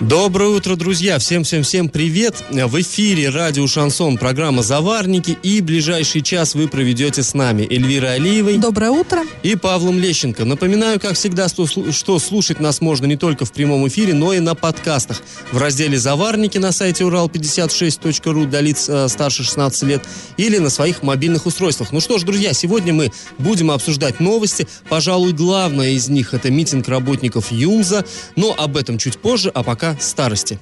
[0.00, 1.18] Доброе утро, друзья!
[1.18, 2.44] Всем-всем-всем привет!
[2.50, 8.58] В эфире радио «Шансон» программа «Заварники» и ближайший час вы проведете с нами Эльвирой Алиевой.
[8.58, 9.22] Доброе утро!
[9.42, 10.44] И Павлом Лещенко.
[10.44, 14.54] Напоминаю, как всегда, что слушать нас можно не только в прямом эфире, но и на
[14.54, 15.20] подкастах.
[15.50, 20.02] В разделе «Заварники» на сайте урал56.ру для лиц э, старше 16 лет
[20.36, 21.90] или на своих мобильных устройствах.
[21.90, 24.68] Ну что ж, друзья, сегодня мы будем обсуждать новости.
[24.88, 28.04] Пожалуй, главное из них– это митинг работников ЮМЗа,
[28.36, 30.58] но об этом чуть позже, а пока старости.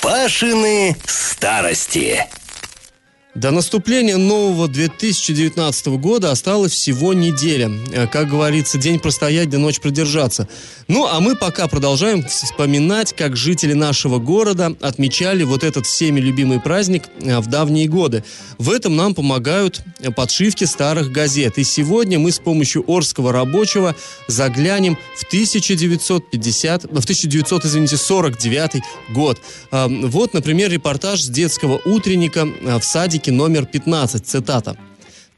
[0.00, 2.24] Пашины старости.
[3.36, 7.70] До наступления нового 2019 года осталось всего неделя.
[7.92, 10.48] Э, как говорится, день простоять, да ночь продержаться.
[10.88, 16.60] Ну, а мы пока продолжаем вспоминать, как жители нашего города отмечали вот этот всеми любимый
[16.60, 18.24] праздник э, в давние годы.
[18.56, 21.58] В этом нам помогают э, подшивки старых газет.
[21.58, 23.94] И сегодня мы с помощью Орского рабочего
[24.28, 29.38] заглянем в 1950, в 1900, извините, 49 год.
[29.70, 34.74] Вот, например, репортаж с детского утренника в садике номер 15, цитата.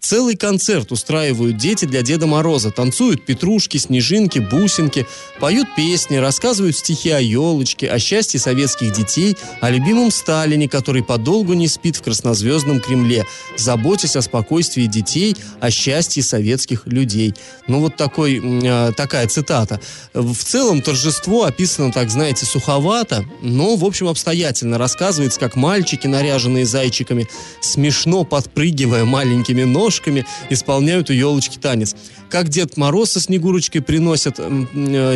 [0.01, 2.71] Целый концерт устраивают дети для Деда Мороза.
[2.71, 5.07] Танцуют петрушки, снежинки, бусинки,
[5.41, 11.55] поют песни, рассказывают стихи о елочке, о счастье советских детей, о любимом Сталине, который подолгу
[11.55, 13.27] не спит в краснозвездном Кремле,
[13.57, 17.35] заботясь о спокойствии детей, о счастье советских людей.
[17.67, 19.81] Ну вот такой, э, такая цитата.
[20.15, 24.79] В целом торжество описано, так знаете, суховато, но, в общем, обстоятельно.
[24.79, 27.29] Рассказывается, как мальчики, наряженные зайчиками,
[27.61, 31.97] смешно подпрыгивая маленькими ножками, ножками исполняют у елочки танец.
[32.28, 34.50] Как Дед Мороз со Снегурочкой приносят э,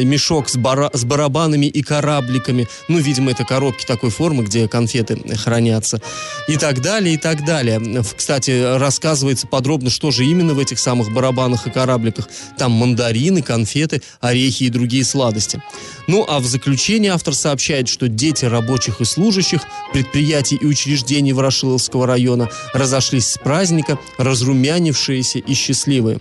[0.03, 2.67] мешок с, бара, с барабанами и корабликами.
[2.89, 6.01] Ну, видимо, это коробки такой формы, где конфеты хранятся.
[6.49, 8.03] И так далее, и так далее.
[8.17, 12.31] Кстати, рассказывается подробно, что же именно в этих самых барабанах и корабликах.
[12.57, 15.63] Там мандарины, конфеты, орехи и другие сладости.
[16.07, 19.61] Ну, а в заключение автор сообщает, что дети рабочих и служащих
[19.93, 26.21] предприятий и учреждений Ворошиловского района разошлись с праздника, разрумянившись зарумянившиеся и счастливые.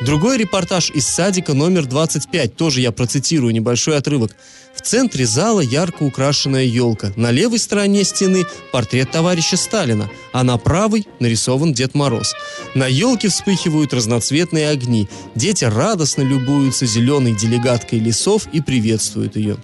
[0.00, 4.34] Другой репортаж из садика номер 25, тоже я процитирую небольшой отрывок.
[4.74, 7.12] В центре зала ярко украшенная елка.
[7.16, 12.34] На левой стороне стены портрет товарища Сталина, а на правой нарисован Дед Мороз.
[12.74, 15.06] На елке вспыхивают разноцветные огни.
[15.34, 19.58] Дети радостно любуются зеленой делегаткой лесов и приветствуют ее.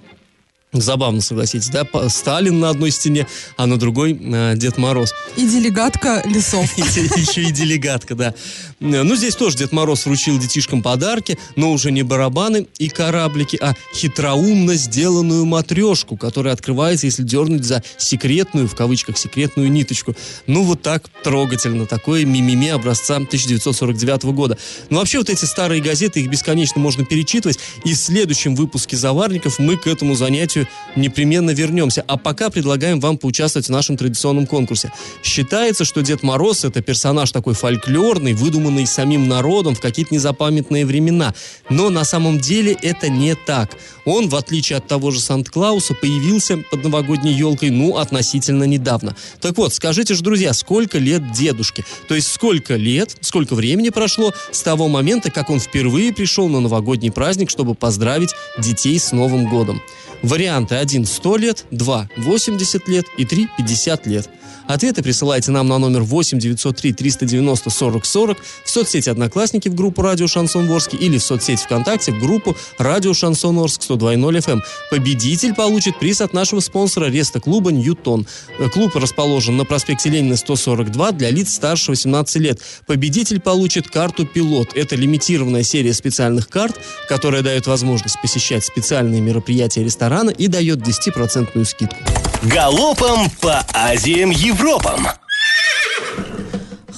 [0.73, 1.87] Забавно, согласитесь, да?
[2.09, 5.13] Сталин на одной стене, а на другой э, Дед Мороз.
[5.37, 6.77] И делегатка лесов.
[6.77, 8.33] Еще и делегатка, да.
[8.79, 13.73] Ну, здесь тоже Дед Мороз вручил детишкам подарки, но уже не барабаны и кораблики, а
[13.95, 20.15] хитроумно сделанную матрешку, которая открывается, если дернуть за секретную, в кавычках, секретную ниточку.
[20.45, 21.87] Ну, вот так трогательно.
[21.87, 24.59] Такое мимими образца 1949 года.
[24.91, 27.57] Ну, вообще, вот эти старые газеты, их бесконечно можно перечитывать.
[27.83, 32.03] И в следующем выпуске «Заварников» мы к этому занятию непременно вернемся.
[32.07, 34.93] А пока предлагаем вам поучаствовать в нашем традиционном конкурсе.
[35.23, 41.33] Считается, что Дед Мороз это персонаж такой фольклорный, выдуманный самим народом в какие-то незапамятные времена.
[41.69, 43.77] Но на самом деле это не так.
[44.05, 49.15] Он, в отличие от того же Санта-Клауса, появился под новогодней елкой, ну, относительно недавно.
[49.41, 51.83] Так вот, скажите же, друзья, сколько лет дедушке?
[52.07, 56.61] То есть сколько лет, сколько времени прошло с того момента, как он впервые пришел на
[56.61, 59.81] новогодний праздник, чтобы поздравить детей с Новым годом?
[60.23, 64.29] Варианты 1– 100 лет, 2– 80 лет и 3– 50 лет.
[64.67, 70.01] Ответы присылайте нам на номер 8 903 390 40 40 в соцсети «Одноклассники» в группу
[70.01, 74.59] «Радио Шансон Орск» или в соцсети ВКонтакте в группу «Радио Шансон Орск» 102.0 FM.
[74.91, 78.27] Победитель получит приз от нашего спонсора Реста-клуба «Ньютон».
[78.73, 82.59] Клуб расположен на проспекте Ленина 142 для лиц старше 18 лет.
[82.85, 84.73] Победитель получит карту «Пилот».
[84.75, 86.77] Это лимитированная серия специальных карт,
[87.07, 91.97] которая дает возможность посещать специальные мероприятия ресторана и дает 10% скидку.
[92.43, 95.07] Галопом по Азиям Европам!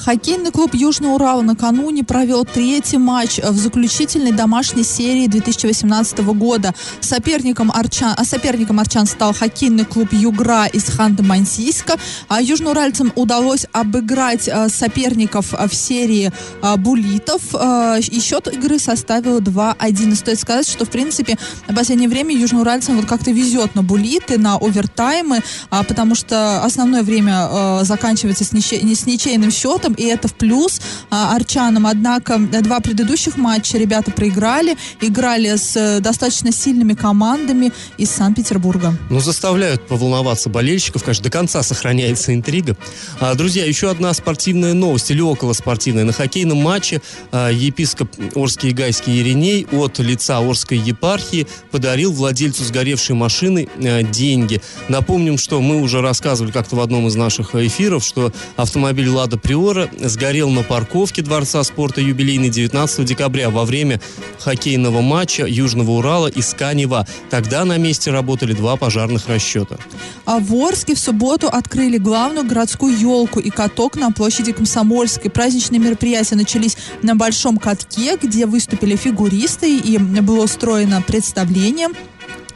[0.10, 6.74] Хоккейный клуб «Южный Урал» накануне провел третий матч в заключительной домашней серии 2018 года.
[7.00, 12.00] Соперником Арчан, а соперником Арчан стал хоккейный клуб «Югра» из Ханты-Мансийска.
[12.28, 16.32] А южноуральцам удалось обыграть а, соперников в серии
[16.64, 17.44] а, булитов.
[17.54, 20.16] И счет игры составил 2-1.
[20.16, 24.56] Стоит сказать, что, в принципе, в последнее время южноуральцам вот как-то везет на булиты, на
[24.56, 30.82] овертаймы, потому что основное время заканчивается с, ничей, с ничейным счетом, и это в плюс
[31.10, 31.86] а, арчанам.
[31.86, 38.98] Однако два предыдущих матча ребята проиграли, играли с э, достаточно сильными командами из Санкт-Петербурга.
[39.10, 42.78] Ну, заставляют поволноваться болельщиков, конечно, до конца сохраняется интрига.
[43.20, 46.06] А, друзья, еще одна спортивная новость, или около спортивная.
[46.06, 47.02] На хоккейном матче
[47.32, 54.04] а, епископ Орский и Гайский Ериней от лица Орской епархии подарил владельцу сгоревшей машины а,
[54.04, 54.62] деньги.
[54.88, 59.89] Напомним, что мы уже рассказывали как-то в одном из наших эфиров, что автомобиль «Лада Приора»
[59.98, 64.00] сгорел на парковке Дворца спорта юбилейный 19 декабря во время
[64.40, 67.08] хоккейного матча Южного Урала и Сканева.
[67.30, 69.78] Тогда на месте работали два пожарных расчета.
[70.26, 75.32] А в Орске в субботу открыли главную городскую елку и каток на площади Комсомольской.
[75.32, 81.90] Праздничные мероприятия начались на Большом катке, где выступили фигуристы и было устроено представление.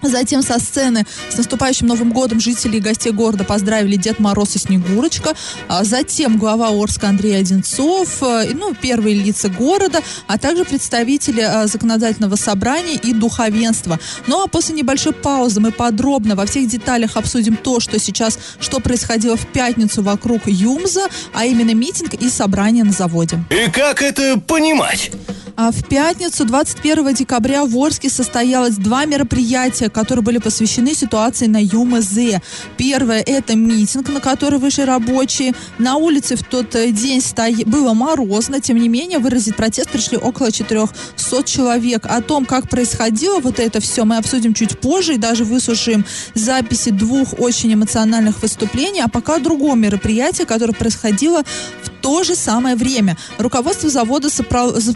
[0.04, 4.60] Затем со сцены с наступающим Новым годом жители и гостей города поздравили Дед Мороз и
[4.60, 5.34] Снегурочка.
[5.68, 11.68] А затем глава Орска Андрей Одинцов, э, ну, первые лица города, а также представители э,
[11.68, 14.00] законодательного собрания и духовенства.
[14.28, 18.80] Ну а после небольшой паузы мы подробно во всех деталях обсудим то, что сейчас, что
[18.80, 23.44] происходило в пятницу вокруг Юмза, а именно митинг и собрание на заводе.
[23.50, 25.12] И как это понимать?
[25.56, 31.62] А в пятницу, 21 декабря, в Орске состоялось два мероприятия, которые были посвящены ситуации на
[31.62, 32.42] ЮМЗ.
[32.76, 35.54] Первое– это митинг, на который вышли рабочие.
[35.78, 37.56] На улице в тот э, день стоя...
[37.68, 42.08] было морозно, тем не менее, выразить протест пришли около 400 человек.
[42.08, 46.04] О том, как происходило вот это все, мы обсудим чуть позже и даже выслушаем
[46.34, 49.02] записи двух очень эмоциональных выступлений.
[49.02, 51.44] А пока о другом мероприятии, которое происходило
[51.84, 53.18] в то же самое время.
[53.38, 54.28] Руководство завода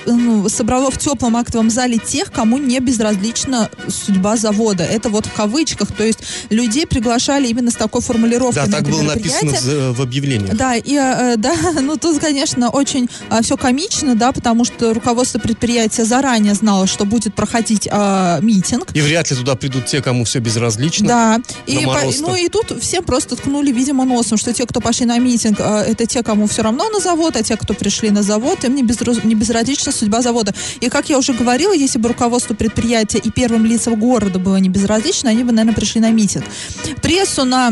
[0.06, 4.84] ну, собрало в теплом актовом зале тех, кому не безразлична судьба завода.
[4.84, 8.66] Это вот в кавычках, то есть людей приглашали именно с такой формулировкой.
[8.66, 10.52] Да, так было написано в, в объявлении.
[10.54, 15.40] Да, и э, да, ну тут, конечно, очень э, все комично, да, потому что руководство
[15.40, 18.88] предприятия заранее знало, что будет проходить э, митинг.
[18.94, 21.08] И вряд ли туда придут те, кому все безразлично.
[21.08, 25.06] Да, и, по, ну и тут всем просто ткнули, видимо, носом, что те, кто пошли
[25.06, 28.24] на митинг, э, это те, кому все равно на завод, а те, кто пришли на
[28.24, 29.24] завод, им не, безраз...
[29.24, 30.37] не безразлична судьба завода.
[30.80, 34.70] И, как я уже говорила, если бы руководство предприятия и первым лицам города было не
[34.70, 36.46] безразлично, они бы, наверное, пришли на митинг.
[37.02, 37.72] Прессу на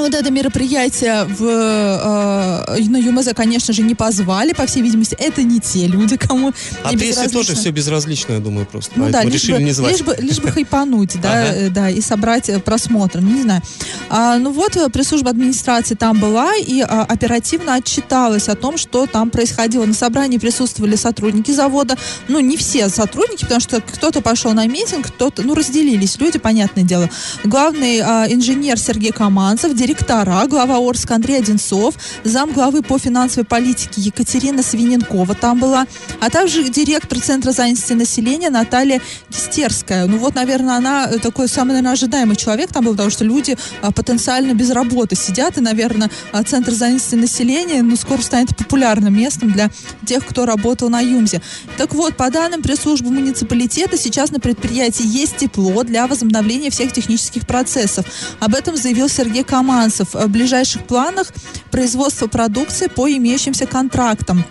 [0.00, 5.16] вот это мероприятие в, э, на ЮМЗ, конечно же, не позвали, по всей видимости.
[5.18, 6.52] Это не те люди, кому
[6.82, 8.92] А прессе тоже все безразлично, я думаю, просто.
[8.96, 9.92] Ну да, лишь бы, не звать.
[9.92, 11.52] Лишь бы, лишь бы хайпануть, да, ага.
[11.54, 13.62] Э, да, и собрать э, просмотр, ну, не знаю.
[14.08, 19.06] А, ну вот, э, пресс-служба администрации там была и а, оперативно отчиталась о том, что
[19.06, 19.84] там происходило.
[19.84, 21.96] На собрании присутствовали сотрудники завода,
[22.28, 26.84] ну, не все сотрудники, потому что кто-то пошел на митинг, кто-то, ну, разделились люди, понятное
[26.84, 27.08] дело.
[27.44, 34.00] Главный а, инженер Сергей Каманцев, директора, глава Орска Андрей Одинцов, зам главы по финансовой политике
[34.00, 35.84] Екатерина Свиненкова там была,
[36.20, 39.00] а также директор Центра занятости населения Наталья
[39.30, 40.06] Кистерская.
[40.06, 43.90] Ну вот, наверное, она такой самый, наверное, ожидаемый человек там был, потому что люди а,
[43.90, 49.50] потенциально без работы сидят, и, наверное, а, Центр занятости населения ну, скоро станет популярным местом
[49.50, 49.70] для
[50.06, 51.42] тех, кто работал на ЮМЗе.
[51.76, 57.44] Так вот, по данным пресс-службы муниципалитета, сейчас на предприятии есть тепло для возобновления всех технических
[57.44, 58.06] процессов.
[58.38, 60.12] Об этом заявил Сергей Каман Романцев.
[60.12, 61.28] В ближайших планах
[61.70, 64.44] производство продукции по имеющимся контрактам.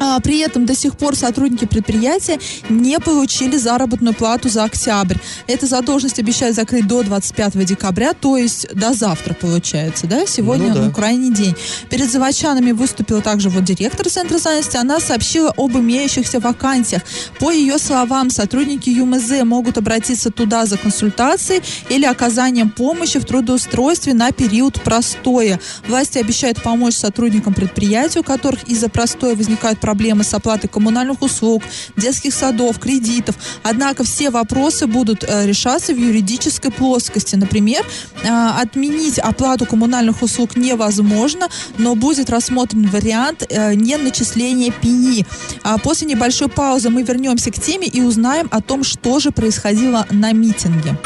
[0.00, 2.38] А, при этом до сих пор сотрудники предприятия
[2.70, 5.16] не получили заработную плату за октябрь.
[5.46, 10.24] Эта задолженность обещают закрыть до 25 декабря, то есть до завтра получается, да?
[10.26, 10.90] Сегодня, ну, да.
[10.90, 11.54] крайний день.
[11.90, 14.78] Перед заводчанами выступила также вот директор Центра занятости.
[14.78, 17.02] Она сообщила об имеющихся вакансиях.
[17.38, 24.14] По ее словам, сотрудники ЮМЗ могут обратиться туда за консультацией или оказанием помощи в трудоустройстве
[24.14, 25.60] на период простоя.
[25.86, 31.20] Власти обещают помочь сотрудникам предприятия, у которых из-за простоя возникают проблемы проблемы с оплатой коммунальных
[31.20, 31.64] услуг,
[31.96, 33.34] детских садов, кредитов.
[33.64, 37.34] Однако все вопросы будут э, решаться в юридической плоскости.
[37.34, 37.84] Например,
[38.22, 38.28] э,
[38.62, 45.26] отменить оплату коммунальных услуг невозможно, но будет рассмотрен вариант э, неначисления пени.
[45.64, 50.06] А после небольшой паузы мы вернемся к теме и узнаем о том, что же происходило
[50.10, 50.96] на митинге.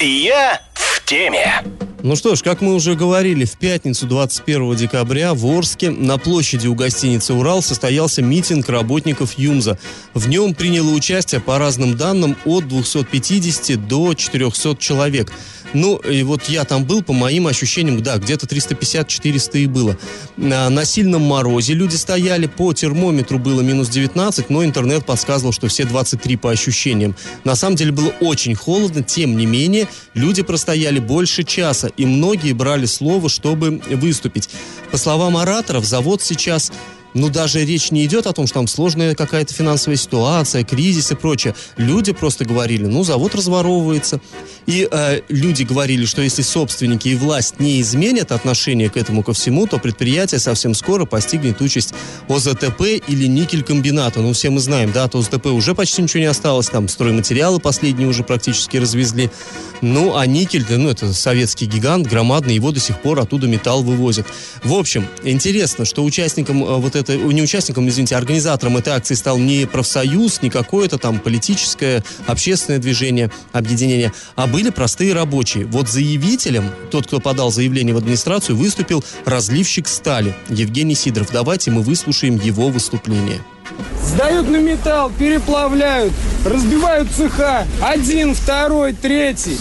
[0.00, 1.62] Я в теме.
[2.04, 6.66] Ну что ж, как мы уже говорили, в пятницу 21 декабря в Орске на площади
[6.66, 9.78] у гостиницы «Урал» состоялся митинг работников ЮМЗа.
[10.12, 15.32] В нем приняло участие, по разным данным, от 250 до 400 человек.
[15.74, 19.96] Ну, и вот я там был, по моим ощущениям, да, где-то 350-400 и было.
[20.36, 25.68] На, на сильном морозе люди стояли, по термометру было минус 19, но интернет подсказывал, что
[25.68, 27.14] все 23 по ощущениям.
[27.44, 32.52] На самом деле было очень холодно, тем не менее, люди простояли больше часа, и многие
[32.52, 34.48] брали слово, чтобы выступить.
[34.90, 36.72] По словам ораторов, завод сейчас
[37.14, 41.14] ну, даже речь не идет о том, что там сложная какая-то финансовая ситуация, кризис и
[41.14, 41.54] прочее.
[41.76, 44.20] Люди просто говорили, ну, завод разворовывается.
[44.66, 49.32] И э, люди говорили, что если собственники и власть не изменят отношение к этому ко
[49.32, 51.94] всему, то предприятие совсем скоро постигнет участь
[52.28, 54.20] ОЗТП или никель-комбината.
[54.20, 58.08] Ну, все мы знаем, да, от ОЗТП уже почти ничего не осталось, там стройматериалы последние
[58.08, 59.30] уже практически развезли.
[59.80, 64.26] Ну, а никель, ну, это советский гигант, громадный, его до сих пор оттуда металл вывозят.
[64.62, 69.38] В общем, интересно, что участником э, вот это, не участником, извините, организатором этой акции стал
[69.38, 75.66] не профсоюз, не какое-то там политическое, общественное движение, объединение, а были простые рабочие.
[75.66, 81.28] Вот заявителем, тот, кто подал заявление в администрацию, выступил разливщик стали Евгений Сидоров.
[81.32, 83.40] Давайте мы выслушаем его выступление.
[84.04, 86.12] Сдают на металл, переплавляют,
[86.44, 87.66] разбивают цеха.
[87.80, 89.58] Один, второй, третий.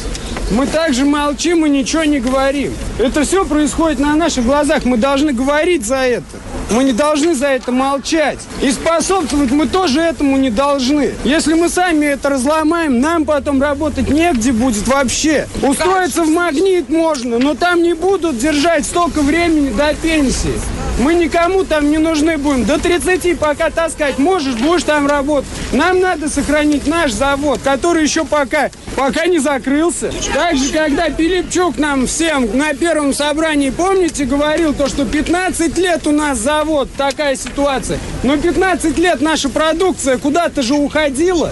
[0.52, 2.74] Мы также молчим и ничего не говорим.
[2.98, 4.84] Это все происходит на наших глазах.
[4.84, 6.26] Мы должны говорить за это.
[6.70, 8.40] Мы не должны за это молчать.
[8.62, 11.14] И способствовать мы тоже этому не должны.
[11.24, 15.48] Если мы сами это разломаем, нам потом работать негде будет вообще.
[15.62, 20.60] Устроиться в магнит можно, но там не будут держать столько времени до пенсии.
[21.00, 22.66] Мы никому там не нужны будем.
[22.66, 25.50] До 30 пока таскать можешь, будешь там работать.
[25.72, 30.12] Нам надо сохранить наш завод, который еще пока, пока не закрылся.
[30.34, 36.12] Также, когда Пилипчук нам всем на первом собрании, помните, говорил то, что 15 лет у
[36.12, 36.61] нас завод,
[36.98, 38.00] такая ситуация.
[38.24, 41.52] Но 15 лет наша продукция куда-то же уходила.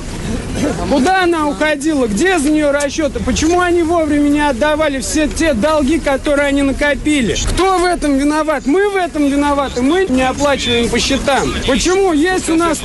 [0.90, 2.08] Куда она уходила?
[2.08, 3.20] Где за нее расчеты?
[3.20, 7.36] Почему они вовремя не отдавали все те долги, которые они накопили?
[7.54, 8.66] Кто в этом виноват?
[8.66, 9.82] Мы в этом виноваты.
[9.82, 11.54] Мы не оплачиваем по счетам.
[11.68, 12.14] Почему?
[12.14, 12.80] Есть у нас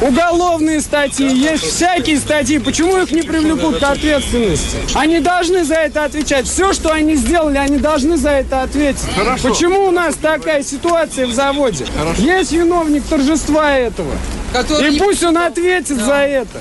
[0.00, 2.58] уголовные статьи, есть всякие статьи.
[2.58, 4.78] Почему их не привлекут к ответственности?
[4.94, 6.46] Они должны за это отвечать.
[6.46, 9.04] Все, что они сделали, они должны за это ответить.
[9.14, 9.48] Хорошо.
[9.48, 11.84] Почему у нас такая ситуация в заводе?
[11.96, 12.22] Хорошо.
[12.22, 14.10] Есть виновник торжества этого.
[14.52, 16.60] Который И пусть он ответит за это.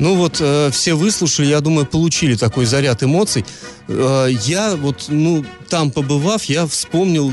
[0.00, 3.44] Ну вот, э, все выслушали, я думаю, получили такой заряд эмоций.
[3.86, 7.30] Э, я вот, ну, там побывав, я вспомнил,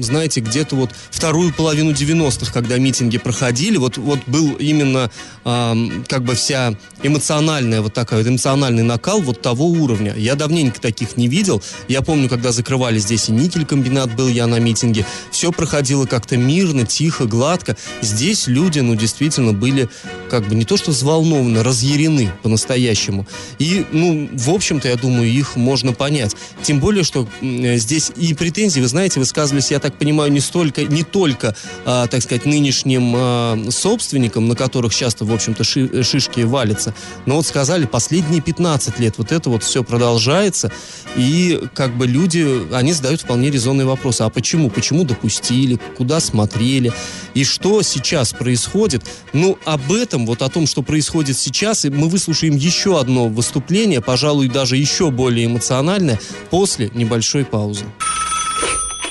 [0.00, 5.10] знаете, где-то вот вторую половину 90-х, когда митинги проходили, вот, вот был именно
[5.44, 10.14] ам, как бы вся эмоциональная, вот такая, вот эмоциональный накал вот того уровня.
[10.16, 11.62] Я давненько таких не видел.
[11.88, 16.86] Я помню, когда закрывали здесь и никель-комбинат был я на митинге, все проходило как-то мирно,
[16.86, 17.76] тихо, гладко.
[18.00, 19.90] Здесь люди, ну, действительно были
[20.28, 23.26] как бы не то что взволнованы, разъярены по-настоящему.
[23.58, 26.36] И, ну, в общем-то, я думаю, их можно понять.
[26.62, 30.84] Тем более, что э, здесь и претензии, вы знаете, высказывались, я так понимаю, не столько,
[30.84, 31.54] не только,
[31.84, 36.94] а, так сказать, нынешним а, собственникам, на которых часто, в общем-то, ши- э, шишки валятся,
[37.26, 40.70] но вот сказали, последние 15 лет вот это вот все продолжается,
[41.16, 44.22] и как бы люди, они задают вполне резонные вопросы.
[44.22, 44.70] А почему?
[44.70, 45.78] Почему допустили?
[45.96, 46.92] Куда смотрели?
[47.34, 49.04] И что сейчас происходит?
[49.32, 54.00] Ну, об этом, вот о том, что происходит сейчас, и мы выслушаем еще одно выступление,
[54.00, 56.20] пожалуй, даже еще более эмоциональное,
[56.50, 57.84] после небольшой паузы.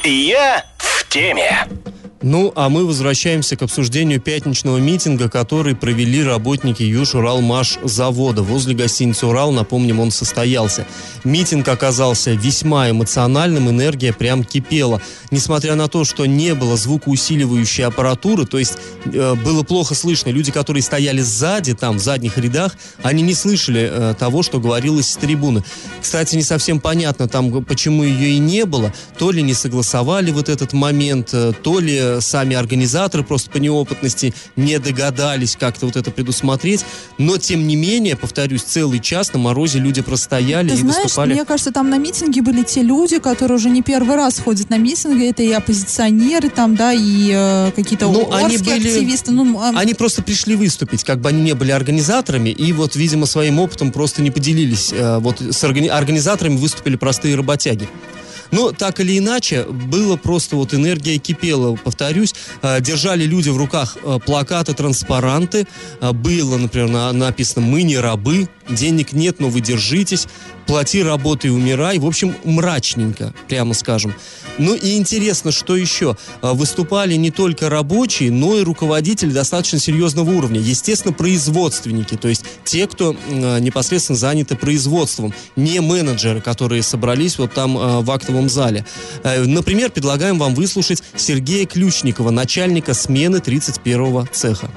[0.03, 1.67] Я в теме.
[2.23, 8.41] Ну, а мы возвращаемся к обсуждению пятничного митинга, который провели работники Юж-Уралмаш завода.
[8.41, 10.87] Возле гостиницы «Урал», напомним, он состоялся.
[11.23, 14.99] Митинг оказался весьма эмоциональным, энергия прям кипела.
[15.29, 20.51] Несмотря на то, что не было звукоусиливающей аппаратуры, то есть э, было плохо слышно, люди,
[20.51, 25.17] которые стояли сзади, там, в задних рядах, они не слышали э, того, что говорилось с
[25.17, 25.63] трибуны.
[26.01, 28.91] Кстати, не совсем понятно, там, почему ее и не было.
[29.19, 34.33] То ли не согласовали вот этот момент, э, то ли сами организаторы просто по неопытности
[34.55, 36.85] не догадались как-то вот это предусмотреть.
[37.17, 41.33] Но, тем не менее, повторюсь, целый час на морозе люди простояли Ты и знаешь, выступали.
[41.33, 44.77] мне кажется, там на митинге были те люди, которые уже не первый раз ходят на
[44.77, 45.29] митинги.
[45.29, 49.31] Это и оппозиционеры там, да, и э, какие-то Ну, они были- активисты.
[49.31, 53.25] Ну, а, Они просто пришли выступить, как бы они не были организаторами, и вот, видимо,
[53.25, 54.91] своим опытом просто не поделились.
[54.93, 57.87] Э, Вот с органи- организаторами выступили простые работяги.
[58.51, 62.33] Но так или иначе, было просто вот энергия кипела, повторюсь.
[62.61, 65.67] Э, Держали люди в руках э, плакаты, транспаранты.
[66.01, 70.27] Э, Было, например, на- написано «Мы не рабы», «Денег нет, но вы держитесь»,
[70.67, 71.97] «Плати, работай, умирай».
[71.97, 74.13] В общем, мрачненько, прямо скажем.
[74.57, 76.17] Ну и интересно, что еще?
[76.41, 80.59] Э, Выступали не только рабочие, но и руководители достаточно серьезного уровня.
[80.59, 87.53] Естественно, производственники, то есть те, кто э, непосредственно заняты производством, не менеджеры, которые собрались вот
[87.53, 88.85] там э, в актовом зале.
[89.23, 94.69] Э, Например, предлагаем вам выслушать Сергея Ключникова, начальника смены 31-го цеха.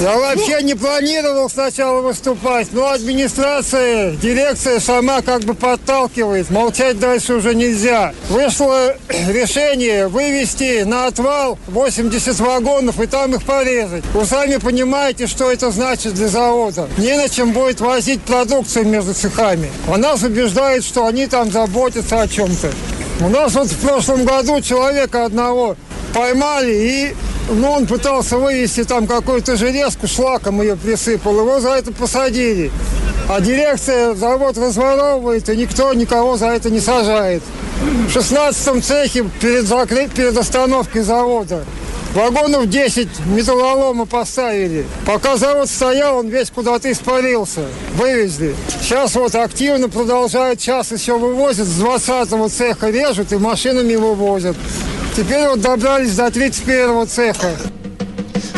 [0.00, 6.50] Я вообще не планировал сначала выступать, но администрация, дирекция сама как бы подталкивает.
[6.50, 8.12] Молчать дальше уже нельзя.
[8.28, 14.04] Вышло решение вывести на отвал 80 вагонов и там их порезать.
[14.12, 16.88] Вы сами понимаете, что это значит для завода.
[16.98, 19.70] Не на чем будет возить продукцию между цехами.
[19.88, 22.70] А нас убеждает, что они там заботятся о чем-то.
[23.20, 25.74] У нас вот в прошлом году человека одного
[26.12, 27.14] поймали и
[27.48, 31.38] ну, он пытался вывести там какую-то железку, шлаком ее присыпал.
[31.38, 32.70] Его за это посадили.
[33.28, 37.42] А дирекция завод разворовывает, и никто никого за это не сажает.
[38.08, 40.08] В 16-м цехе перед, закры...
[40.08, 41.64] перед остановкой завода
[42.16, 44.86] вагонов 10 металлолома поставили.
[45.04, 47.66] Пока завод стоял, он весь куда-то испарился.
[47.94, 48.56] Вывезли.
[48.80, 51.66] Сейчас вот активно продолжают, сейчас еще вывозят.
[51.66, 54.56] С 20-го цеха режут и машинами вывозят.
[55.16, 57.48] Теперь вот добрались до 31-го цеха.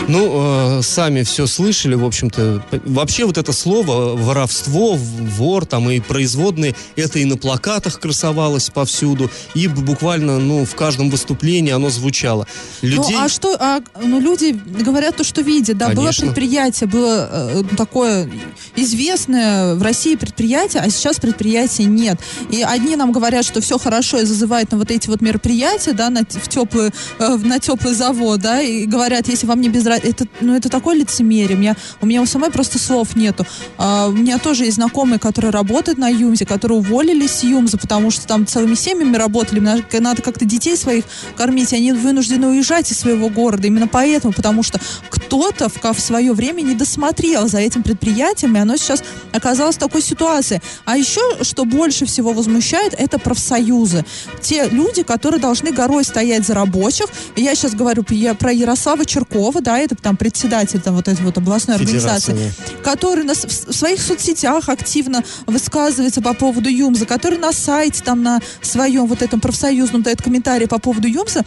[0.08, 2.62] Ну, э, сами все слышали, в общем-то.
[2.86, 9.30] Вообще вот это слово воровство, вор там и производные, это и на плакатах красовалось повсюду,
[9.54, 12.46] и буквально, ну, в каждом выступлении оно звучало.
[12.80, 13.16] Людей...
[13.16, 16.24] Ну, а что, а, ну, люди говорят то, что видят, да, Конечно.
[16.24, 18.30] было предприятие, было э, такое
[18.76, 22.18] известное в России предприятие, а сейчас предприятия нет.
[22.50, 26.08] И одни нам говорят, что все хорошо, и зазывают на вот эти вот мероприятия, да,
[26.08, 30.26] на, в теплый, э, на теплый завод, да, и говорят, если вам не безразлично это,
[30.40, 31.56] ну, это такое лицемерие.
[31.56, 33.46] У меня, у меня у самой просто слов нету.
[33.76, 38.10] А, у меня тоже есть знакомые, которые работают на Юмзе, которые уволились с Юмза, потому
[38.10, 39.60] что там целыми семьями работали.
[39.60, 41.04] Надо, надо как-то детей своих
[41.36, 43.66] кормить, они вынуждены уезжать из своего города.
[43.66, 48.60] Именно поэтому, потому что кто-то в, в свое время не досмотрел за этим предприятием, и
[48.60, 49.02] оно сейчас
[49.32, 50.60] оказалось в такой ситуации.
[50.84, 54.04] А еще, что больше всего возмущает, это профсоюзы.
[54.40, 57.06] Те люди, которые должны горой стоять за рабочих.
[57.36, 61.36] Я сейчас говорю я про Ярослава Черкова, да, это там председатель там, вот этой вот
[61.38, 62.52] областной организации,
[62.82, 68.40] который на, в своих соцсетях активно высказывается по поводу ЮМЗа, который на сайте там на
[68.62, 71.44] своем вот этом профсоюзном дает комментарии по поводу ЮМЗа,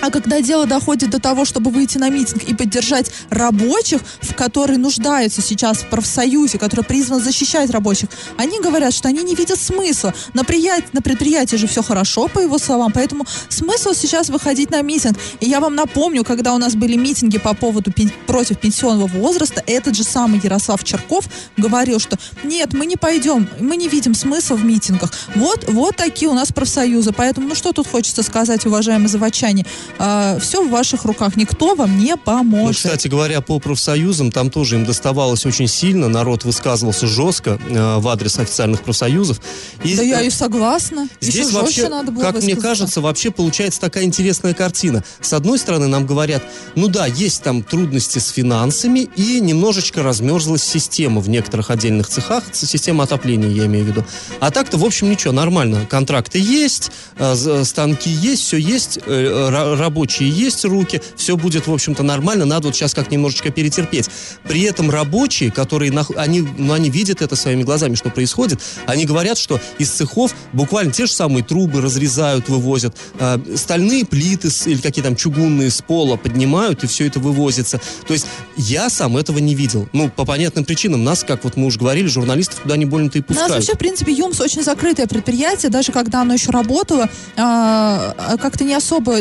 [0.00, 4.78] а когда дело доходит до того, чтобы выйти на митинг и поддержать рабочих, в которые
[4.78, 10.14] нуждаются сейчас в профсоюзе, который призван защищать рабочих, они говорят, что они не видят смысла.
[10.34, 10.92] На, прият...
[10.92, 15.18] на предприятии же все хорошо, по его словам, поэтому смысл сейчас выходить на митинг.
[15.40, 18.10] И я вам напомню, когда у нас были митинги по поводу пен...
[18.26, 21.24] против пенсионного возраста, этот же самый Ярослав Черков
[21.56, 25.12] говорил, что нет, мы не пойдем, мы не видим смысла в митингах.
[25.34, 27.12] Вот, вот такие у нас профсоюзы.
[27.12, 29.64] Поэтому, ну что тут хочется сказать, уважаемые заводчане?
[29.98, 32.84] Э, а, все в ваших руках, никто вам не поможет.
[32.84, 37.98] Ну, кстати говоря, по профсоюзам, там тоже им доставалось очень сильно, народ высказывался жестко э,
[37.98, 39.40] в адрес официальных профсоюзов.
[39.84, 41.08] И, да я и согласна.
[41.20, 45.04] Здесь Еще вообще, надо было как мне кажется, вообще получается такая интересная картина.
[45.20, 46.42] С одной стороны, нам говорят,
[46.74, 52.44] ну да, есть там трудности с финансами, и немножечко размерзлась система в некоторых отдельных цехах,
[52.52, 54.04] система отопления, я имею в виду.
[54.40, 55.86] А так-то, в общем, ничего, нормально.
[55.86, 62.02] Контракты есть, э, станки есть, все есть, э, рабочие есть руки, все будет, в общем-то,
[62.02, 64.10] нормально, надо вот сейчас как немножечко перетерпеть.
[64.44, 69.38] При этом рабочие, которые, они, ну, они видят это своими глазами, что происходит, они говорят,
[69.38, 75.02] что из цехов буквально те же самые трубы разрезают, вывозят, э, стальные плиты или какие
[75.04, 77.80] там чугунные с пола поднимают, и все это вывозится.
[78.06, 79.88] То есть я сам этого не видел.
[79.92, 81.04] Ну, по понятным причинам.
[81.04, 83.50] Нас, как вот мы уже говорили, журналистов туда не больно-то и пускают.
[83.50, 87.08] У нас вообще, в принципе, ЮМС очень закрытое предприятие, даже когда оно еще работало, э,
[87.36, 89.20] как-то не особо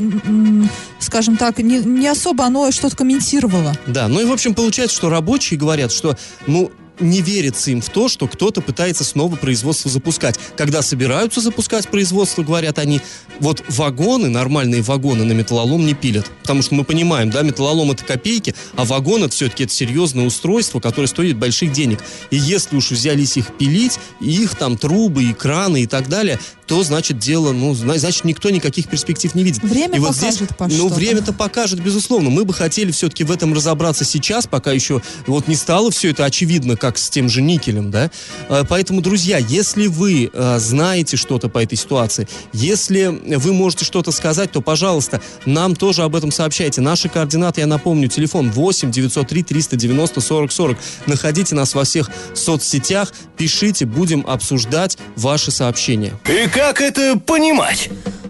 [0.99, 3.75] скажем так, не, не особо оно что-то комментировало.
[3.87, 7.89] Да, ну и в общем получается, что рабочие говорят, что, ну, не верится им в
[7.89, 10.39] то, что кто-то пытается снова производство запускать.
[10.55, 13.01] Когда собираются запускать производство, говорят они,
[13.39, 16.29] вот вагоны, нормальные вагоны на металлолом не пилят.
[16.41, 20.79] Потому что мы понимаем, да, металлолом это копейки, а вагон это все-таки это серьезное устройство,
[20.79, 22.03] которое стоит больших денег.
[22.31, 26.83] И если уж взялись их пилить, их там трубы, и краны и так далее, то
[26.83, 29.63] значит дело, ну, значит никто никаких перспектив не видит.
[29.63, 32.29] Время и вот покажет, здесь, Паш, Ну, время-то покажет, безусловно.
[32.29, 36.25] Мы бы хотели все-таки в этом разобраться сейчас, пока еще вот не стало все это
[36.25, 38.11] очевидно, как с тем же никелем, да.
[38.49, 44.11] А, поэтому, друзья, если вы а, знаете что-то по этой ситуации, если вы можете что-то
[44.11, 46.81] сказать, то, пожалуйста, нам тоже об этом сообщайте.
[46.81, 50.77] Наши координаты, я напомню, телефон 8 903 390 40 40.
[51.05, 56.13] Находите нас во всех соцсетях, пишите, будем обсуждать ваши сообщения.
[56.25, 57.87] И как это понимать?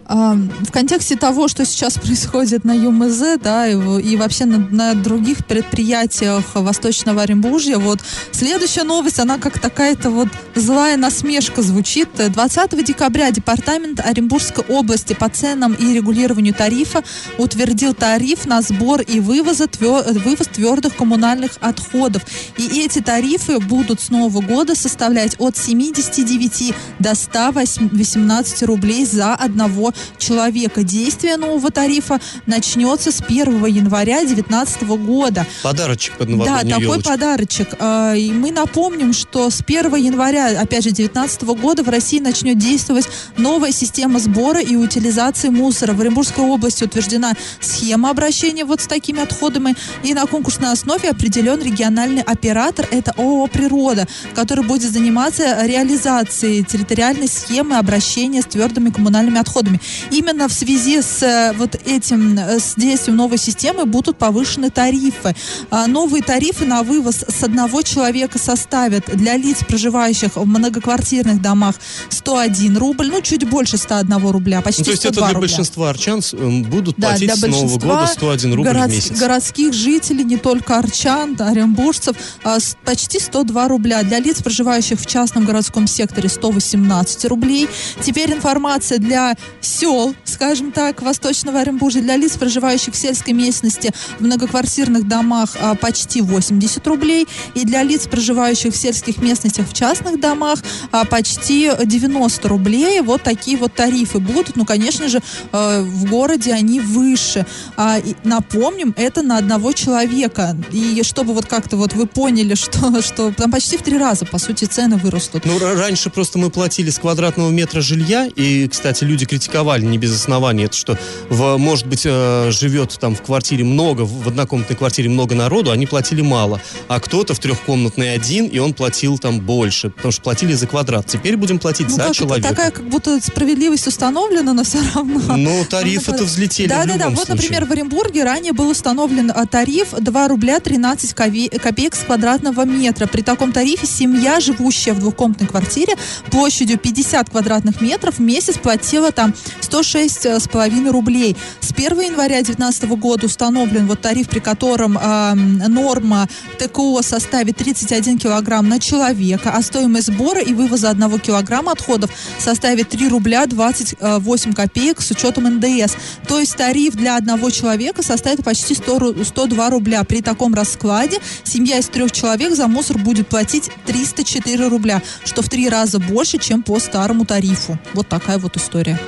[0.07, 5.45] В контексте того, что сейчас происходит на ЮМЗ, да, и, и вообще на, на других
[5.45, 7.99] предприятиях Восточного Оренбуржья, вот
[8.31, 12.07] следующая новость, она как такая-то вот злая насмешка звучит.
[12.15, 17.03] 20 декабря Департамент Оренбургской области по ценам и регулированию тарифа
[17.37, 22.23] утвердил тариф на сбор и вывоза твё- вывоз твердых коммунальных отходов.
[22.57, 29.91] И эти тарифы будут с нового года составлять от 79 до 118 рублей за одного
[30.17, 30.83] человека.
[30.83, 35.45] Действие нового тарифа начнется с 1 января 2019 года.
[35.63, 37.09] Подарочек под Да, новогоднюю такой елочку.
[37.09, 37.67] подарочек.
[37.79, 42.57] А, И мы напомним, что с 1 января, опять же, 2019 года в России начнет
[42.57, 43.07] действовать
[43.37, 45.93] новая система сбора и утилизации мусора.
[45.93, 49.75] В Оренбургской области утверждена схема обращения вот с такими отходами.
[50.03, 57.27] И на конкурсной основе определен региональный оператор, это ООО «Природа», который будет заниматься реализацией территориальной
[57.27, 59.79] схемы обращения с твердыми коммунальными отходами.
[60.11, 65.35] Именно в связи с э, вот этим, э, с действием новой системы будут повышены тарифы.
[65.69, 71.75] А, Новые тарифы на вывоз с одного человека составят для лиц, проживающих в многоквартирных домах
[72.09, 75.47] 101 рубль, ну чуть больше 101 рубля, почти Ну, то есть это 102 для рубля.
[75.47, 79.17] большинства арчан с- м, будут Да, платить с Нового года 101 рубль город- в месяц.
[79.19, 84.03] городских жителей, не только арчан, оренбуржцев, а, почти 102 рубля.
[84.03, 87.67] Для лиц, проживающих в частном городском секторе, 118 рублей.
[88.01, 89.35] Теперь информация для
[89.77, 95.75] сел, скажем так, Восточного Оренбуржья, для лиц, проживающих в сельской местности, в многоквартирных домах, а,
[95.75, 97.27] почти 80 рублей.
[97.53, 100.59] И для лиц, проживающих в сельских местностях, в частных домах,
[100.91, 103.01] а, почти 90 рублей.
[103.01, 104.55] Вот такие вот тарифы будут.
[104.55, 105.19] Ну, конечно же,
[105.51, 107.45] э, в городе они выше.
[107.75, 110.57] А, напомним, это на одного человека.
[110.71, 114.39] И чтобы вот как-то вот вы поняли, что, что там почти в три раза, по
[114.39, 115.45] сути, цены вырастут.
[115.45, 119.97] Ну, ра- раньше просто мы платили с квадратного метра жилья, и, кстати, люди критиковали не
[119.97, 120.97] без основания это, что,
[121.29, 125.85] в, может быть, э, живет там в квартире много, в однокомнатной квартире много народу, они
[125.85, 126.61] платили мало.
[126.87, 131.05] А кто-то в трехкомнатной один, и он платил там больше, потому что платили за квадрат.
[131.07, 132.49] Теперь будем платить Ну, за как человека.
[132.49, 135.35] такая как будто справедливость установлена, но все равно.
[135.37, 137.09] Ну, тарифы-то взлетели Да, да, да.
[137.09, 137.35] Вот, случае.
[137.35, 142.65] например, в Оренбурге ранее был установлен а, тариф 2 рубля 13 кове- копеек с квадратного
[142.65, 143.07] метра.
[143.07, 145.95] При таком тарифе семья, живущая в двухкомнатной квартире
[146.31, 151.35] площадью 50 квадратных метров, в месяц платила там 106 э, с половиной рублей.
[151.61, 158.17] С 1 января 2019 года установлен вот тариф, при котором м, норма ТКО составит 31
[158.17, 164.53] килограмм на человека, а стоимость сбора и вывоза 1 килограмма отходов составит 3 рубля 28
[164.53, 165.95] копеек с учетом НДС.
[166.27, 170.03] То есть тариф для одного человека составит почти 100, ру- 102 рубля.
[170.03, 175.49] При таком раскладе семья из трех человек за мусор будет платить 304 рубля, что в
[175.49, 177.77] три раза больше, чем по старому тарифу.
[177.93, 178.99] Вот такая вот история.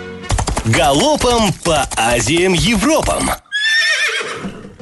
[0.72, 3.32] Галопом по Азиям Европам.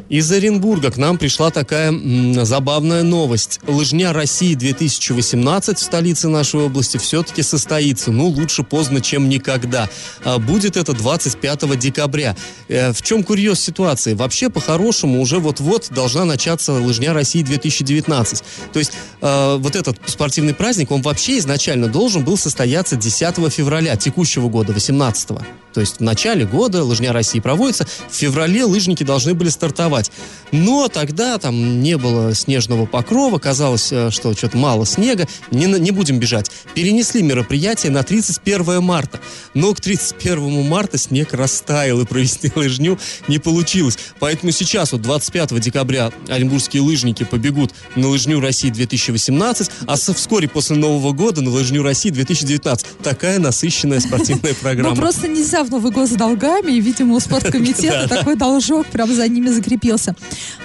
[0.09, 3.59] Из Оренбурга к нам пришла такая м, забавная новость.
[3.67, 8.11] Лыжня России 2018 в столице нашей области все-таки состоится.
[8.11, 9.89] Ну, лучше поздно, чем никогда.
[10.25, 12.35] А будет это 25 декабря.
[12.67, 14.13] Э, в чем курьез ситуации?
[14.13, 18.43] Вообще, по-хорошему, уже вот-вот должна начаться Лыжня России 2019.
[18.73, 23.95] То есть, э, вот этот спортивный праздник, он вообще изначально должен был состояться 10 февраля
[23.95, 25.31] текущего года, 18
[25.77, 30.11] то есть в начале года лыжня России проводится, в феврале лыжники должны были стартовать.
[30.51, 35.91] Но тогда там не было снежного покрова, казалось, э, что что-то мало снега, не, не
[35.91, 36.49] будем бежать.
[36.73, 39.19] Перенесли мероприятие на 31 марта.
[39.53, 43.99] Но к 31 марта снег растаял, и провести лыжню не получилось.
[44.19, 50.47] Поэтому сейчас, вот 25 декабря, оренбургские лыжники побегут на лыжню России 2018, а со- вскоре
[50.47, 53.03] после Нового года на лыжню России 2019.
[53.03, 54.95] Такая насыщенная спортивная программа.
[54.95, 59.13] Ну, просто нельзя в Новый год с долгами, и, видимо, у спорткомитета такой должок прям
[59.13, 60.15] за ними закрепился.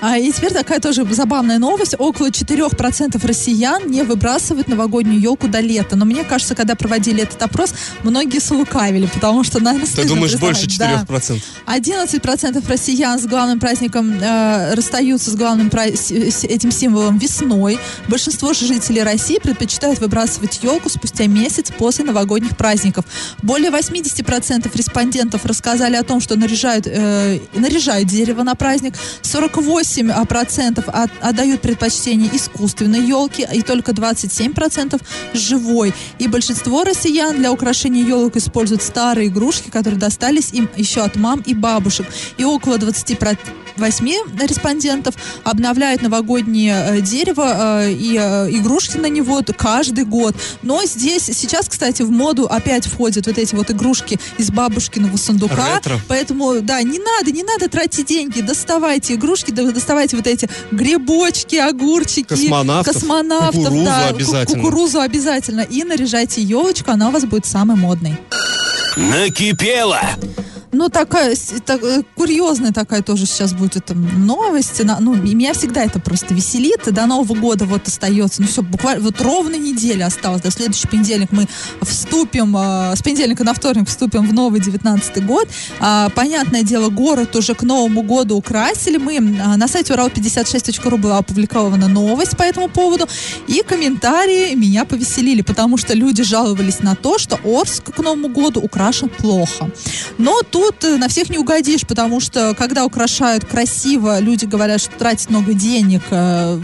[0.01, 1.95] А, и теперь такая тоже забавная новость.
[1.99, 5.97] Около 4% россиян не выбрасывают новогоднюю елку до лета.
[5.97, 10.67] Но мне кажется, когда проводили этот опрос, многие слукавили, потому что, наверное, Ты думаешь, больше
[10.67, 11.07] 4%?
[11.67, 16.11] 11% россиян с главным праздником э, расстаются с главным с-
[16.45, 17.79] этим символом весной.
[18.09, 23.05] Большинство жителей России предпочитают выбрасывать елку спустя месяц после новогодних праздников.
[23.43, 28.95] Более 80% респондентов рассказали о том, что наряжают, э, наряжают дерево на праздник.
[29.23, 35.01] 48% от- отдают предпочтение искусственной елке, и только 27%
[35.35, 35.95] живой.
[36.19, 41.43] И большинство россиян для украшения елок используют старые игрушки, которые достались им еще от мам
[41.47, 42.07] и бабушек.
[42.39, 43.39] И около 20%,
[43.77, 45.15] восьми респондентов
[45.45, 50.35] обновляют новогоднее э, дерево э, и э, игрушки на него каждый год.
[50.63, 55.75] Но здесь сейчас, кстати, в моду опять входят вот эти вот игрушки из бабушкиного сундука.
[55.77, 56.01] Ретро.
[56.09, 58.41] Поэтому, да, не надо, не надо тратить деньги.
[58.41, 62.25] Доставайте игрушки, доставайте вот эти грибочки, огурчики.
[62.25, 64.63] Космонавтов, космонавтов, кукурузу да, обязательно.
[64.63, 65.61] Кукурузу обязательно.
[65.61, 68.19] И наряжайте елочку, она у вас будет самой модной.
[68.97, 70.01] Накипело!
[70.75, 74.83] Ну, такая, так, э, курьезная такая тоже сейчас будет там, новость.
[74.83, 76.81] На- ну, меня всегда это просто веселит.
[76.87, 80.41] До Нового года вот остается, ну все, буквально вот ровно неделя осталось.
[80.41, 81.47] До следующий понедельник мы
[81.83, 85.47] вступим, э, с понедельника на вторник вступим в новый 19 год.
[85.79, 88.97] А, понятное дело, город уже к Новому году украсили.
[88.97, 93.07] Мы а, на сайте урал56.ру была опубликована новость по этому поводу.
[93.47, 98.61] И комментарии меня повеселили, потому что люди жаловались на то, что Орск к Новому году
[98.61, 99.71] украшен плохо.
[100.17, 104.91] Но тут э, на всех не угодишь, потому что когда украшают красиво, люди говорят, что
[104.97, 106.03] тратить много денег.
[106.11, 106.61] э,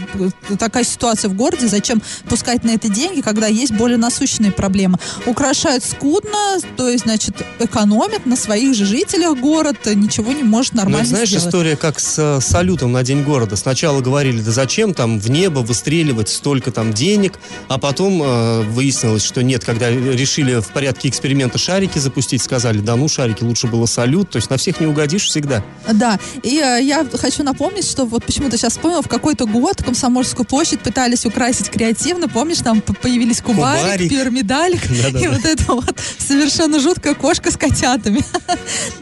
[0.49, 4.97] э, Такая ситуация в городе, зачем пускать на это деньги, когда есть более насущные проблемы.
[5.25, 10.81] Украшают скудно, то есть, значит, экономят на своих же жителях город, ничего не может Ну,
[10.81, 11.47] нормально это, знаешь, сделать.
[11.47, 13.55] история как с салютом на День города.
[13.55, 19.23] Сначала говорили, да зачем там в небо выстреливать столько там денег, а потом э, выяснилось,
[19.23, 23.85] что нет, когда решили в порядке эксперимента шарики запустить, сказали, да ну, шарики, лучше было
[23.89, 25.63] салют, то есть на всех не угодишь всегда.
[25.91, 30.45] Да, и э, я хочу напомнить, что вот почему-то сейчас вспомнил, в какой-то год Комсомольскую
[30.45, 34.09] площадь пытались украсить креативно, помнишь, там появились кубарик, Кубарик.
[34.09, 35.19] пирамидалик, Да-да-да.
[35.19, 38.23] и вот это вот совершенно жуткая кошка с котятами.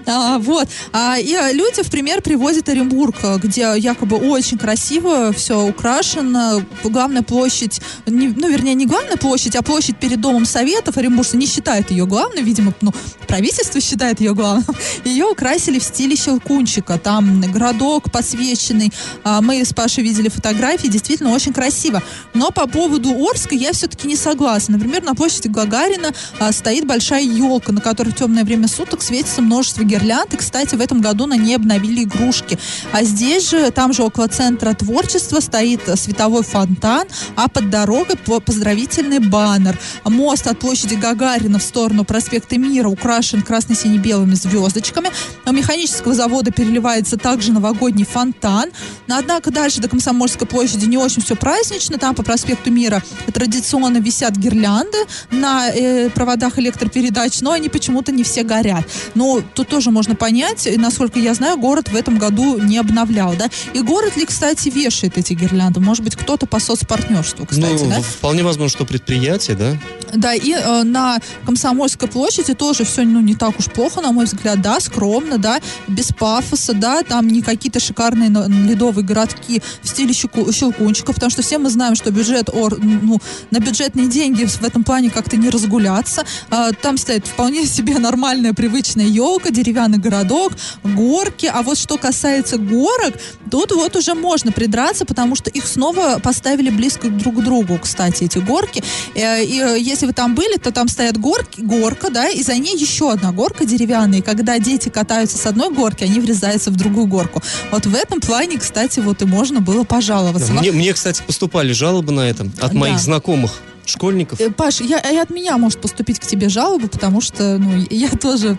[0.09, 0.69] А, Вот.
[0.93, 6.61] А, И э, люди в пример привозят Оренбург, э, где якобы очень красиво все украшено.
[6.83, 10.95] Главная площадь, не- ну, вернее, не главная площадь, а площадь перед Домом Советов.
[10.97, 12.93] Оренбуржцы не считают ее главной, видимо, ну,
[13.27, 14.63] правительство считает ее главной.
[15.03, 16.97] Ее украсили в стиле Щелкунчика.
[16.97, 18.91] Там городок подсвеченный.
[19.23, 22.01] А, Мы с Пашей видели фотографии, действительно очень красиво.
[22.33, 24.77] Но по поводу Орска я все-таки не согласна.
[24.77, 29.41] Например, на площади Гагарина а, стоит большая елка, на которой в темное время суток светится
[29.41, 30.33] множество гирлянд.
[30.33, 32.57] И, кстати, в этом году на ней обновили игрушки.
[32.91, 38.39] А здесь же, там же около центра творчества стоит световой фонтан, а под дорогой по-
[38.39, 39.77] поздравительный баннер.
[40.05, 44.35] Мост от площади Гагарина в сторону проспекта Мира украшен красно-сине-белыми
[44.69, 45.09] звездочками.
[45.45, 48.69] У механического завода переливается также новогодний фонтан.
[49.07, 51.97] Но, однако дальше до Комсомольской площади не очень все празднично.
[51.97, 53.03] Там по проспекту Мира
[53.33, 54.97] традиционно висят гирлянды
[55.31, 58.85] на э, проводах электропередач, но они почему-то не все горят.
[59.15, 63.49] Но тут тоже можно понять, насколько я знаю, город в этом году не обновлял, да?
[63.73, 65.79] И город ли, кстати, вешает эти гирлянды?
[65.79, 68.01] Может быть, кто-то по соцпартнерству, кстати, ну, да?
[68.01, 69.77] вполне возможно, что предприятие, да?
[70.13, 74.25] Да, и э, на Комсомольской площади тоже все ну, не так уж плохо, на мой
[74.25, 80.13] взгляд, да, скромно, да, без пафоса, да, там не какие-то шикарные ледовые городки в стиле
[80.13, 83.19] щелкунчиков, потому что все мы знаем, что бюджет, ор, ну,
[83.51, 86.25] на бюджетные деньги в этом плане как-то не разгуляться.
[86.49, 92.57] А, там стоит вполне себе нормальная привычная елка, деревянный городок, горки, а вот что касается
[92.57, 93.13] горок,
[93.49, 98.23] тут вот уже можно придраться, потому что их снова поставили близко друг к другу, кстати,
[98.25, 98.83] эти горки.
[99.15, 102.55] Э, И э, если вы там были, то там стоят горки, горка, да, и за
[102.55, 104.19] ней еще одна горка деревянная.
[104.19, 107.41] И когда дети катаются с одной горки, они врезаются в другую горку.
[107.71, 110.53] Вот в этом плане, кстати, вот и можно было пожаловаться.
[110.53, 112.77] Мне, мне, кстати, поступали жалобы на это от Да.
[112.77, 114.39] моих знакомых школьников.
[114.39, 118.09] Э, Паш, я, и от меня может поступить к тебе жалоба, потому что, ну, я
[118.21, 118.57] тоже...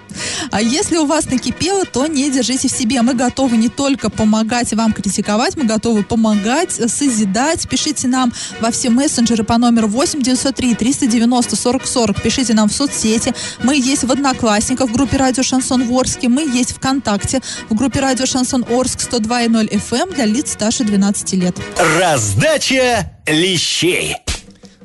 [0.50, 3.02] А если у вас накипело, то не держите в себе.
[3.02, 7.68] Мы готовы не только помогать вам критиковать, мы готовы помогать, э, созидать.
[7.68, 12.22] Пишите нам во все мессенджеры по номеру 8 903 390 40 40.
[12.22, 13.34] Пишите нам в соцсети.
[13.62, 16.28] Мы есть в Одноклассниках в группе Радио Шансон в Орске.
[16.28, 21.32] Мы есть ВКонтакте в группе Радио Шансон Орск 102.0 FM эм для лиц старше 12
[21.34, 21.56] лет.
[21.98, 24.16] Раздача лещей.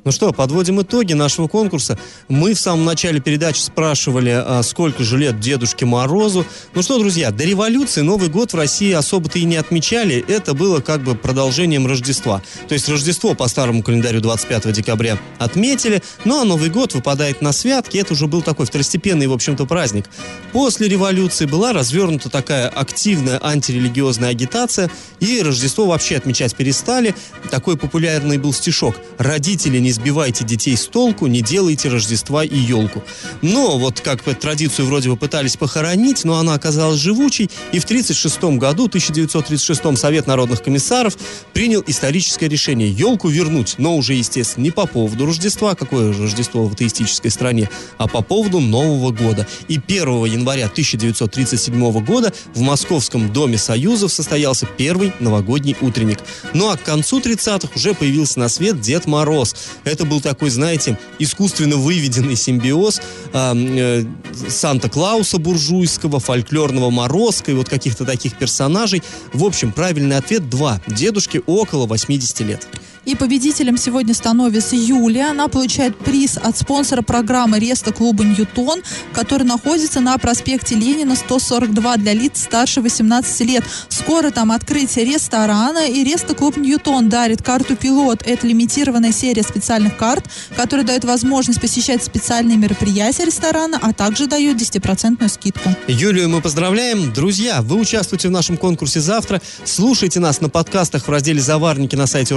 [0.05, 1.97] Ну что, подводим итоги нашего конкурса.
[2.27, 6.45] Мы в самом начале передачи спрашивали, а, сколько же лет Дедушке Морозу.
[6.75, 10.23] Ну что, друзья, до революции Новый год в России особо-то и не отмечали.
[10.27, 12.41] Это было как бы продолжением Рождества.
[12.67, 17.53] То есть Рождество по старому календарю 25 декабря отметили, ну а Новый год выпадает на
[17.53, 17.97] святки.
[17.97, 20.09] Это уже был такой второстепенный, в общем-то, праздник.
[20.51, 27.15] После революции была развернута такая активная антирелигиозная агитация, и Рождество вообще отмечать перестали.
[27.49, 28.97] Такой популярный был стишок.
[29.17, 33.03] Родители не сбивайте детей с толку, не делайте Рождества и елку.
[33.41, 38.59] Но вот как традицию вроде бы пытались похоронить, но она оказалась живучей, и в 1936
[38.59, 41.17] году, 1936 Совет народных комиссаров
[41.53, 46.73] принял историческое решение елку вернуть, но уже, естественно, не по поводу Рождества, какое Рождество в
[46.73, 49.47] атеистической стране, а по поводу Нового года.
[49.67, 56.19] И 1 января 1937 года в Московском Доме Союзов состоялся первый новогодний утренник.
[56.53, 59.55] Ну а к концу 30-х уже появился на свет Дед Мороз.
[59.83, 63.01] Это был такой, знаете, искусственно выведенный симбиоз
[63.33, 64.05] э, э,
[64.49, 69.03] Санта-Клауса буржуйского, фольклорного Морозка и вот каких-то таких персонажей.
[69.33, 70.81] В общем, правильный ответ два.
[70.87, 72.67] Дедушке около 80 лет.
[73.05, 75.31] И победителем сегодня становится Юлия.
[75.31, 81.97] Она получает приз от спонсора программы Реста клуба Ньютон, который находится на проспекте Ленина 142
[81.97, 83.63] для лиц старше 18 лет.
[83.89, 88.21] Скоро там открытие ресторана и Реста клуб Ньютон дарит карту пилот.
[88.25, 94.57] Это лимитированная серия специальных карт, которая дает возможность посещать специальные мероприятия ресторана, а также дает
[94.57, 95.69] 10% скидку.
[95.87, 97.11] Юлию мы поздравляем.
[97.11, 99.41] Друзья, вы участвуете в нашем конкурсе завтра.
[99.65, 102.35] Слушайте нас на подкастах в разделе «Заварники» на сайте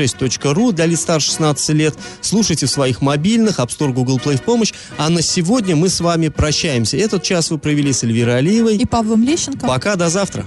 [0.00, 1.94] урал56.ру для лиц старше 16 лет.
[2.20, 4.72] Слушайте в своих мобильных, App Store, Google Play в помощь.
[4.96, 6.96] А на сегодня мы с вами прощаемся.
[6.96, 8.76] Этот час вы провели с Эльвирой Алиевой.
[8.76, 9.66] И Павлом Лещенко.
[9.66, 10.46] Пока, до завтра.